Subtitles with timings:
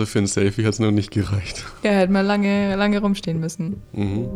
[0.00, 1.62] Also für ein Selfie hat es noch nicht gereicht.
[1.82, 3.82] Ja, hätte man lange, lange rumstehen müssen.
[3.92, 4.30] Mhm.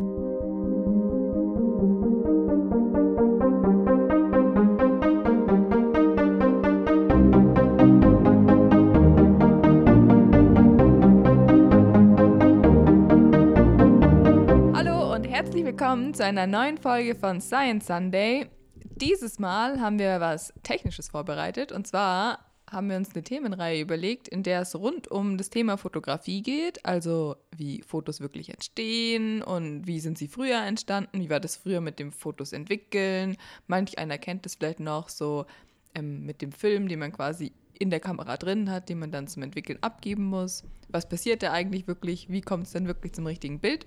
[14.74, 18.50] Hallo und herzlich willkommen zu einer neuen Folge von Science Sunday.
[18.96, 22.43] Dieses Mal haben wir was Technisches vorbereitet und zwar
[22.74, 26.84] haben wir uns eine Themenreihe überlegt, in der es rund um das Thema Fotografie geht,
[26.84, 31.80] also wie Fotos wirklich entstehen und wie sind sie früher entstanden, wie war das früher
[31.80, 33.36] mit dem Fotos entwickeln.
[33.66, 35.46] Manch einer kennt das vielleicht noch so
[35.94, 39.26] ähm, mit dem Film, den man quasi in der Kamera drin hat, den man dann
[39.26, 40.64] zum Entwickeln abgeben muss.
[40.88, 42.28] Was passiert da eigentlich wirklich?
[42.28, 43.86] Wie kommt es dann wirklich zum richtigen Bild?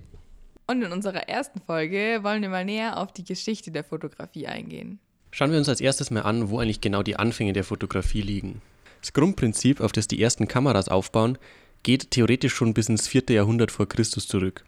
[0.66, 5.00] Und in unserer ersten Folge wollen wir mal näher auf die Geschichte der Fotografie eingehen.
[5.30, 8.60] Schauen wir uns als erstes mal an, wo eigentlich genau die Anfänge der Fotografie liegen.
[9.00, 11.38] Das Grundprinzip, auf das die ersten Kameras aufbauen,
[11.82, 13.24] geht theoretisch schon bis ins 4.
[13.30, 14.64] Jahrhundert vor Christus zurück.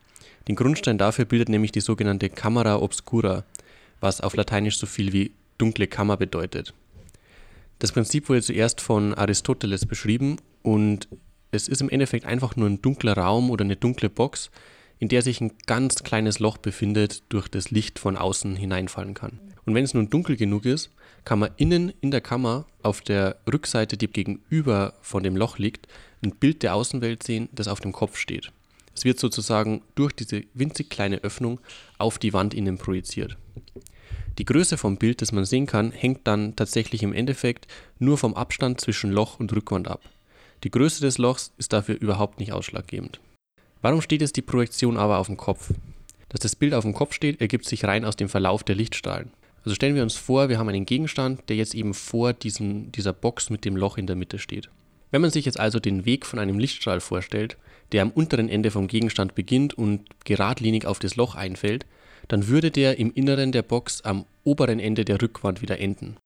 [0.49, 3.45] Den Grundstein dafür bildet nämlich die sogenannte Camera obscura,
[4.01, 6.73] was auf Lateinisch so viel wie dunkle Kammer bedeutet.
[7.79, 11.09] Das Prinzip wurde zuerst von Aristoteles beschrieben und
[11.51, 14.51] es ist im Endeffekt einfach nur ein dunkler Raum oder eine dunkle Box,
[14.99, 19.41] in der sich ein ganz kleines Loch befindet, durch das Licht von außen hineinfallen kann.
[19.71, 20.91] Und wenn es nun dunkel genug ist,
[21.25, 25.87] kann man innen in der Kammer auf der Rückseite, die gegenüber von dem Loch liegt,
[26.25, 28.51] ein Bild der Außenwelt sehen, das auf dem Kopf steht.
[28.97, 31.61] Es wird sozusagen durch diese winzig kleine Öffnung
[31.99, 33.37] auf die Wand innen projiziert.
[34.39, 37.69] Die Größe vom Bild, das man sehen kann, hängt dann tatsächlich im Endeffekt
[38.01, 40.01] nur vom Abstand zwischen Loch und Rückwand ab.
[40.65, 43.21] Die Größe des Lochs ist dafür überhaupt nicht ausschlaggebend.
[43.83, 45.73] Warum steht jetzt die Projektion aber auf dem Kopf?
[46.29, 49.31] Dass das Bild auf dem Kopf steht, ergibt sich rein aus dem Verlauf der Lichtstrahlen.
[49.65, 53.13] Also stellen wir uns vor, wir haben einen Gegenstand, der jetzt eben vor diesem, dieser
[53.13, 54.71] Box mit dem Loch in der Mitte steht.
[55.11, 57.57] Wenn man sich jetzt also den Weg von einem Lichtstrahl vorstellt,
[57.93, 61.85] der am unteren Ende vom Gegenstand beginnt und geradlinig auf das Loch einfällt,
[62.29, 66.17] dann würde der im Inneren der Box am oberen Ende der Rückwand wieder enden.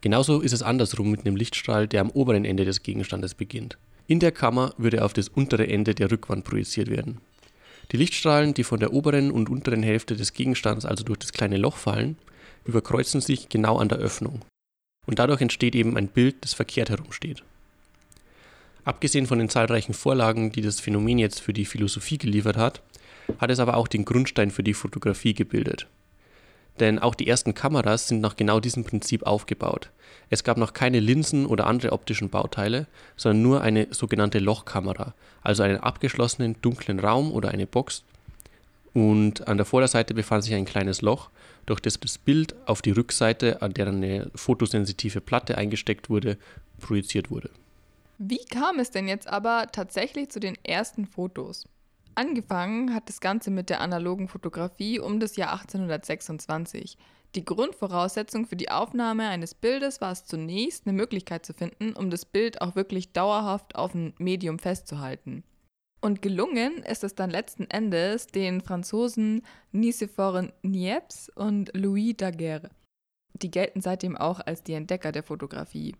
[0.00, 3.78] Genauso ist es andersrum mit einem Lichtstrahl, der am oberen Ende des Gegenstandes beginnt.
[4.06, 7.20] In der Kammer würde auf das untere Ende der Rückwand projiziert werden.
[7.90, 11.56] Die Lichtstrahlen, die von der oberen und unteren Hälfte des Gegenstands also durch das kleine
[11.56, 12.16] Loch fallen,
[12.68, 14.42] überkreuzen sich genau an der Öffnung.
[15.06, 17.42] Und dadurch entsteht eben ein Bild, das verkehrt herumsteht.
[18.84, 22.82] Abgesehen von den zahlreichen Vorlagen, die das Phänomen jetzt für die Philosophie geliefert hat,
[23.38, 25.86] hat es aber auch den Grundstein für die Fotografie gebildet.
[26.78, 29.90] Denn auch die ersten Kameras sind nach genau diesem Prinzip aufgebaut.
[30.30, 32.86] Es gab noch keine Linsen oder andere optischen Bauteile,
[33.16, 38.04] sondern nur eine sogenannte Lochkamera, also einen abgeschlossenen dunklen Raum oder eine Box.
[38.94, 41.30] Und an der Vorderseite befand sich ein kleines Loch,
[41.66, 46.38] durch das das Bild auf die Rückseite, an der eine fotosensitive Platte eingesteckt wurde,
[46.80, 47.50] projiziert wurde.
[48.18, 51.66] Wie kam es denn jetzt aber tatsächlich zu den ersten Fotos?
[52.14, 56.98] Angefangen hat das Ganze mit der analogen Fotografie um das Jahr 1826.
[57.36, 62.10] Die Grundvoraussetzung für die Aufnahme eines Bildes war es zunächst, eine Möglichkeit zu finden, um
[62.10, 65.44] das Bild auch wirklich dauerhaft auf ein Medium festzuhalten.
[66.00, 69.42] Und gelungen ist es dann letzten Endes den Franzosen
[69.72, 72.70] Nicéphore Niepce und Louis Daguerre.
[73.34, 75.96] Die gelten seitdem auch als die Entdecker der Fotografie.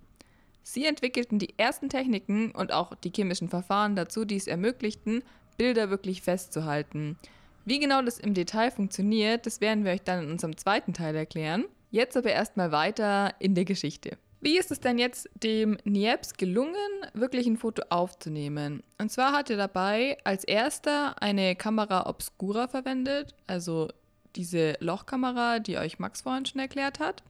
[0.62, 5.24] Sie entwickelten die ersten Techniken und auch die chemischen Verfahren dazu, die es ermöglichten,
[5.56, 7.16] Bilder wirklich festzuhalten.
[7.64, 11.16] Wie genau das im Detail funktioniert, das werden wir euch dann in unserem zweiten Teil
[11.16, 11.64] erklären.
[11.90, 14.18] Jetzt aber erstmal weiter in der Geschichte.
[14.40, 16.76] Wie ist es denn jetzt dem Niepce gelungen,
[17.12, 18.84] wirklich ein Foto aufzunehmen?
[18.98, 23.88] Und zwar hat er dabei als erster eine Kamera obscura verwendet, also
[24.36, 27.24] diese Lochkamera, die euch Max vorhin schon erklärt hat,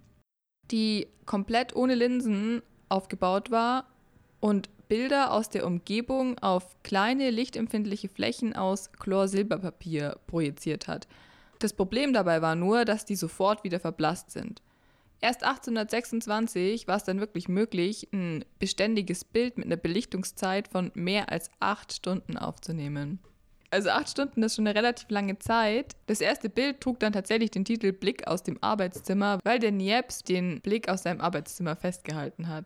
[0.70, 3.86] die komplett ohne Linsen aufgebaut war
[4.40, 11.08] und Bilder aus der Umgebung auf kleine lichtempfindliche Flächen aus Chlorsilberpapier projiziert hat.
[11.58, 14.62] Das Problem dabei war nur, dass die sofort wieder verblasst sind.
[15.20, 21.32] Erst 1826 war es dann wirklich möglich, ein beständiges Bild mit einer Belichtungszeit von mehr
[21.32, 23.18] als acht Stunden aufzunehmen.
[23.70, 25.96] Also acht Stunden ist schon eine relativ lange Zeit.
[26.06, 30.22] Das erste Bild trug dann tatsächlich den Titel Blick aus dem Arbeitszimmer, weil der Niepce
[30.22, 32.64] den Blick aus seinem Arbeitszimmer festgehalten hat.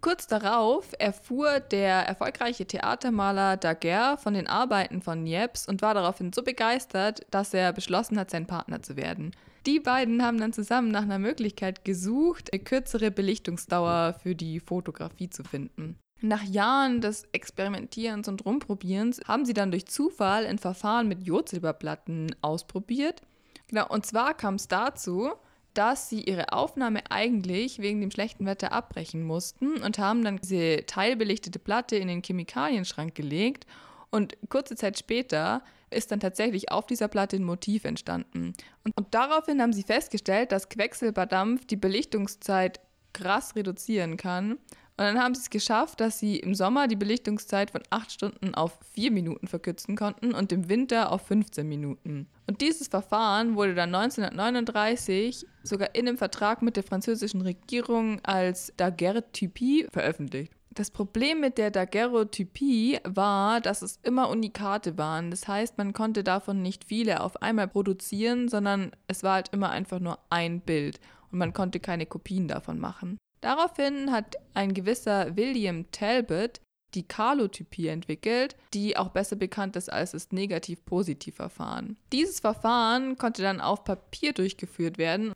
[0.00, 6.32] Kurz darauf erfuhr der erfolgreiche Theatermaler Daguerre von den Arbeiten von Niepce und war daraufhin
[6.32, 9.32] so begeistert, dass er beschlossen hat, sein Partner zu werden.
[9.66, 15.28] Die beiden haben dann zusammen nach einer Möglichkeit gesucht, eine kürzere Belichtungsdauer für die Fotografie
[15.28, 15.98] zu finden.
[16.22, 22.34] Nach Jahren des Experimentierens und Rumprobierens haben sie dann durch Zufall ein Verfahren mit Jodsilberplatten
[22.40, 23.20] ausprobiert.
[23.68, 25.30] Genau, und zwar kam es dazu,
[25.74, 30.84] dass sie ihre Aufnahme eigentlich wegen dem schlechten Wetter abbrechen mussten und haben dann diese
[30.86, 33.66] teilbelichtete Platte in den Chemikalienschrank gelegt
[34.10, 38.52] und kurze Zeit später ist dann tatsächlich auf dieser Platte ein Motiv entstanden.
[38.84, 42.80] Und, und daraufhin haben sie festgestellt, dass Quecksilberdampf die Belichtungszeit
[43.12, 44.58] krass reduzieren kann.
[45.00, 48.54] Und dann haben sie es geschafft, dass sie im Sommer die Belichtungszeit von 8 Stunden
[48.54, 52.28] auf 4 Minuten verkürzen konnten und im Winter auf 15 Minuten.
[52.46, 58.74] Und dieses Verfahren wurde dann 1939 sogar in einem Vertrag mit der französischen Regierung als
[58.76, 60.52] Daguerreotypie veröffentlicht.
[60.74, 65.30] Das Problem mit der Daguerreotypie war, dass es immer Unikate waren.
[65.30, 69.70] Das heißt, man konnte davon nicht viele auf einmal produzieren, sondern es war halt immer
[69.70, 71.00] einfach nur ein Bild
[71.32, 73.16] und man konnte keine Kopien davon machen.
[73.40, 76.60] Daraufhin hat ein gewisser William Talbot
[76.94, 81.96] die Kalotypie entwickelt, die auch besser bekannt ist als das Negativ-Positiv-Verfahren.
[82.12, 85.32] Dieses Verfahren konnte dann auf Papier durchgeführt werden.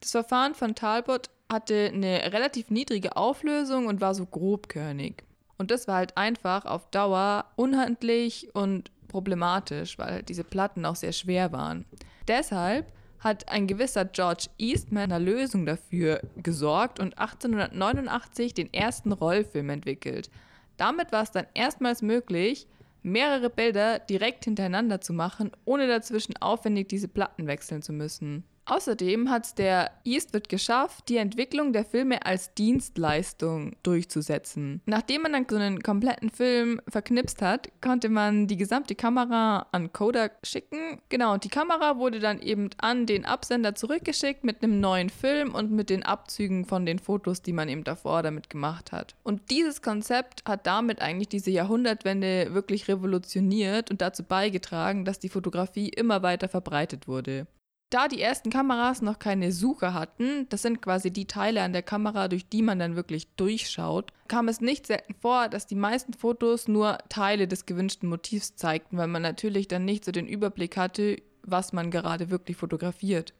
[0.00, 5.24] Das Verfahren von Talbot hatte eine relativ niedrige Auflösung und war so grobkörnig.
[5.56, 11.12] Und das war halt einfach auf Dauer unhandlich und problematisch, weil diese Platten auch sehr
[11.12, 11.84] schwer waren.
[12.28, 19.70] Deshalb hat ein gewisser George Eastman eine Lösung dafür gesorgt und 1889 den ersten Rollfilm
[19.70, 20.30] entwickelt.
[20.76, 22.68] Damit war es dann erstmals möglich,
[23.02, 28.44] mehrere Bilder direkt hintereinander zu machen, ohne dazwischen aufwendig diese Platten wechseln zu müssen.
[28.68, 34.82] Außerdem hat der Eastwood geschafft, die Entwicklung der Filme als Dienstleistung durchzusetzen.
[34.84, 39.94] Nachdem man dann so einen kompletten Film verknipst hat, konnte man die gesamte Kamera an
[39.94, 41.00] Kodak schicken.
[41.08, 45.54] Genau, und die Kamera wurde dann eben an den Absender zurückgeschickt mit einem neuen Film
[45.54, 49.14] und mit den Abzügen von den Fotos, die man eben davor damit gemacht hat.
[49.22, 55.30] Und dieses Konzept hat damit eigentlich diese Jahrhundertwende wirklich revolutioniert und dazu beigetragen, dass die
[55.30, 57.46] Fotografie immer weiter verbreitet wurde.
[57.90, 61.82] Da die ersten Kameras noch keine Suche hatten, das sind quasi die Teile an der
[61.82, 66.12] Kamera, durch die man dann wirklich durchschaut, kam es nicht selten vor, dass die meisten
[66.12, 70.76] Fotos nur Teile des gewünschten Motivs zeigten, weil man natürlich dann nicht so den Überblick
[70.76, 73.32] hatte, was man gerade wirklich fotografiert.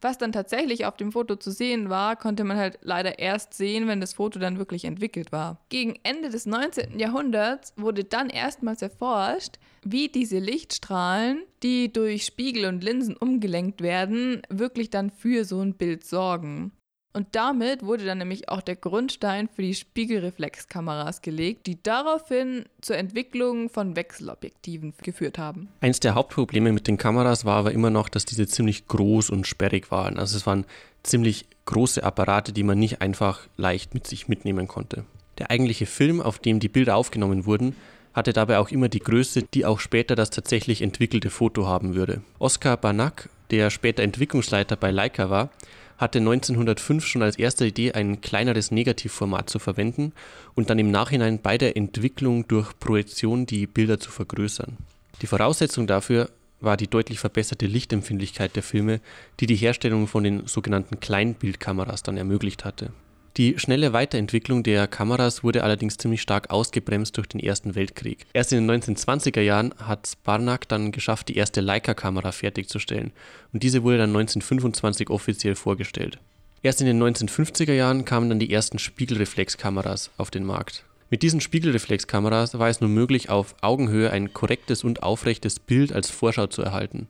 [0.00, 3.86] Was dann tatsächlich auf dem Foto zu sehen war, konnte man halt leider erst sehen,
[3.88, 5.64] wenn das Foto dann wirklich entwickelt war.
[5.70, 6.98] Gegen Ende des 19.
[6.98, 14.42] Jahrhunderts wurde dann erstmals erforscht, wie diese Lichtstrahlen, die durch Spiegel und Linsen umgelenkt werden,
[14.48, 16.72] wirklich dann für so ein Bild sorgen.
[17.16, 22.96] Und damit wurde dann nämlich auch der Grundstein für die Spiegelreflexkameras gelegt, die daraufhin zur
[22.96, 25.68] Entwicklung von Wechselobjektiven geführt haben.
[25.80, 29.46] Eins der Hauptprobleme mit den Kameras war aber immer noch, dass diese ziemlich groß und
[29.46, 30.18] sperrig waren.
[30.18, 30.66] Also es waren
[31.04, 35.04] ziemlich große Apparate, die man nicht einfach leicht mit sich mitnehmen konnte.
[35.38, 37.76] Der eigentliche Film, auf dem die Bilder aufgenommen wurden,
[38.12, 42.22] hatte dabei auch immer die Größe, die auch später das tatsächlich entwickelte Foto haben würde.
[42.40, 45.50] Oskar Banak, der später Entwicklungsleiter bei Leica war,
[45.98, 50.12] hatte 1905 schon als erste Idee ein kleineres Negativformat zu verwenden
[50.54, 54.76] und dann im Nachhinein bei der Entwicklung durch Projektion die Bilder zu vergrößern.
[55.22, 56.30] Die Voraussetzung dafür
[56.60, 59.00] war die deutlich verbesserte Lichtempfindlichkeit der Filme,
[59.40, 62.92] die die Herstellung von den sogenannten Kleinbildkameras dann ermöglicht hatte
[63.36, 68.26] die schnelle Weiterentwicklung der Kameras wurde allerdings ziemlich stark ausgebremst durch den Ersten Weltkrieg.
[68.32, 73.12] Erst in den 1920er Jahren hat Sparnak dann geschafft, die erste Leica-Kamera fertigzustellen
[73.52, 76.18] und diese wurde dann 1925 offiziell vorgestellt.
[76.62, 80.84] Erst in den 1950er Jahren kamen dann die ersten Spiegelreflexkameras auf den Markt.
[81.10, 86.10] Mit diesen Spiegelreflexkameras war es nun möglich, auf Augenhöhe ein korrektes und aufrechtes Bild als
[86.10, 87.08] Vorschau zu erhalten.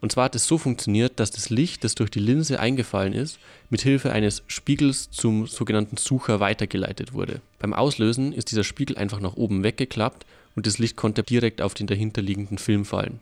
[0.00, 3.38] Und zwar hat es so funktioniert, dass das Licht, das durch die Linse eingefallen ist,
[3.68, 7.40] mit Hilfe eines Spiegels zum sogenannten Sucher weitergeleitet wurde.
[7.58, 10.24] Beim Auslösen ist dieser Spiegel einfach nach oben weggeklappt
[10.54, 13.20] und das Licht konnte direkt auf den dahinterliegenden Film fallen.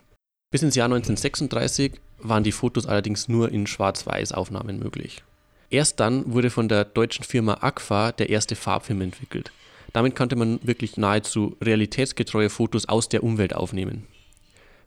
[0.51, 5.23] Bis ins Jahr 1936 waren die Fotos allerdings nur in Schwarz-Weiß-Aufnahmen möglich.
[5.69, 9.51] Erst dann wurde von der deutschen Firma Agfa der erste Farbfilm entwickelt.
[9.93, 14.05] Damit konnte man wirklich nahezu realitätsgetreue Fotos aus der Umwelt aufnehmen.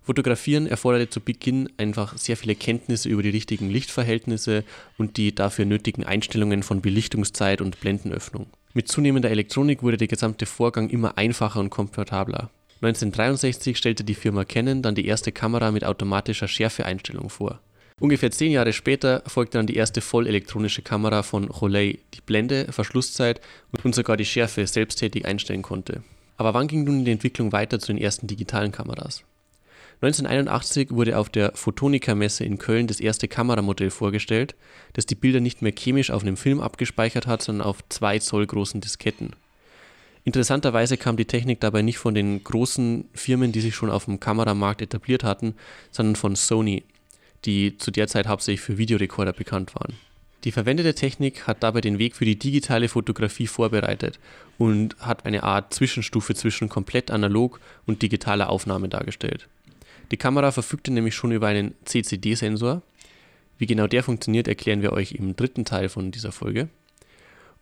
[0.03, 4.65] Fotografieren erforderte zu Beginn einfach sehr viele Kenntnisse über die richtigen Lichtverhältnisse
[4.99, 8.47] und die dafür nötigen Einstellungen von Belichtungszeit und Blendenöffnung.
[8.73, 12.51] Mit zunehmender Elektronik wurde der gesamte Vorgang immer einfacher und komfortabler.
[12.83, 17.61] 1963 stellte die Firma Canon dann die erste Kamera mit automatischer Schärfeeinstellung vor.
[17.99, 23.43] Ungefähr zehn Jahre später folgte dann die erste vollelektronische Kamera von Rolei, die Blende, Verschlusszeit
[23.85, 26.03] und sogar die Schärfe selbsttätig einstellen konnte.
[26.39, 29.25] Aber wann ging nun die Entwicklung weiter zu den ersten digitalen Kameras?
[30.03, 34.55] 1981 wurde auf der Photonica-Messe in Köln das erste Kameramodell vorgestellt,
[34.95, 38.47] das die Bilder nicht mehr chemisch auf einem Film abgespeichert hat, sondern auf zwei Zoll
[38.47, 39.37] großen Disketten.
[40.25, 44.21] Interessanterweise kam die Technik dabei nicht von den großen Firmen, die sich schon auf dem
[44.21, 45.55] Kameramarkt etabliert hatten,
[45.91, 46.85] sondern von Sony.
[47.47, 49.95] die zu der Zeit hauptsächlich für Videorekorder bekannt waren.
[50.45, 54.19] Die verwendete Technik hat dabei den Weg für die digitale Fotografie vorbereitet
[54.59, 59.49] und hat eine Art Zwischenstufe zwischen komplett analog und digitaler Aufnahme dargestellt.
[60.11, 62.83] Die Kamera verfügte nämlich schon über einen CCD-Sensor.
[63.59, 66.69] Wie genau der funktioniert, erklären wir euch im dritten Teil von dieser Folge.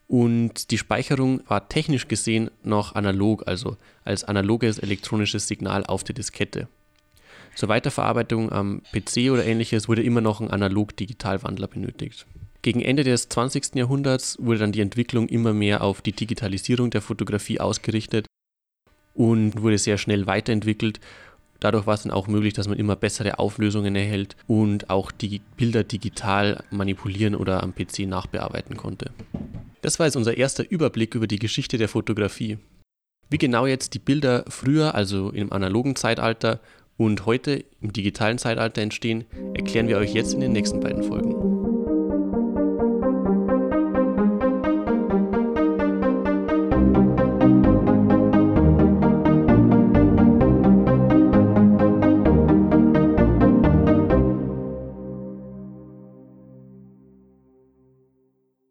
[0.06, 6.14] Und die Speicherung war technisch gesehen noch analog, also als analoges elektronisches Signal auf der
[6.14, 6.68] Diskette.
[7.54, 12.26] Zur Weiterverarbeitung am PC oder ähnliches wurde immer noch ein Analog-Digital-Wandler benötigt.
[12.62, 13.74] Gegen Ende des 20.
[13.74, 18.26] Jahrhunderts wurde dann die Entwicklung immer mehr auf die Digitalisierung der Fotografie ausgerichtet
[19.14, 21.00] und wurde sehr schnell weiterentwickelt.
[21.60, 25.40] Dadurch war es dann auch möglich, dass man immer bessere Auflösungen erhält und auch die
[25.56, 29.10] Bilder digital manipulieren oder am PC nachbearbeiten konnte.
[29.82, 32.58] Das war jetzt unser erster Überblick über die Geschichte der Fotografie.
[33.30, 36.60] Wie genau jetzt die Bilder früher, also im analogen Zeitalter
[36.96, 39.24] und heute im digitalen Zeitalter entstehen,
[39.54, 41.27] erklären wir euch jetzt in den nächsten beiden Folgen.